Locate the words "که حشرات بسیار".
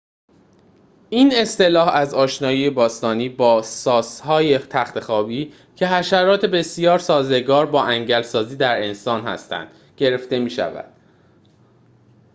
5.75-6.99